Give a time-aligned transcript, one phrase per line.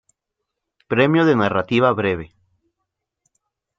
[0.91, 2.27] Premio de narrativa breve